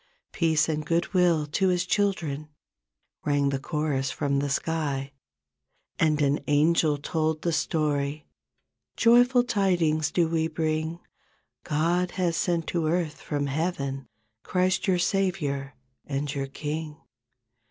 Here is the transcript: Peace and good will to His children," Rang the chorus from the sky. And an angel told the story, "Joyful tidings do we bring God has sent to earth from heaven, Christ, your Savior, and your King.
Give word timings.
Peace 0.31 0.67
and 0.67 0.83
good 0.83 1.13
will 1.13 1.45
to 1.45 1.67
His 1.67 1.85
children," 1.85 2.49
Rang 3.23 3.49
the 3.49 3.59
chorus 3.59 4.09
from 4.09 4.39
the 4.39 4.49
sky. 4.49 5.11
And 5.99 6.23
an 6.23 6.39
angel 6.47 6.97
told 6.97 7.43
the 7.43 7.51
story, 7.53 8.25
"Joyful 8.97 9.43
tidings 9.43 10.09
do 10.09 10.27
we 10.27 10.47
bring 10.47 11.01
God 11.63 12.09
has 12.17 12.35
sent 12.35 12.65
to 12.69 12.87
earth 12.87 13.21
from 13.21 13.45
heaven, 13.45 14.07
Christ, 14.41 14.87
your 14.87 14.97
Savior, 14.97 15.75
and 16.07 16.33
your 16.33 16.47
King. 16.47 16.97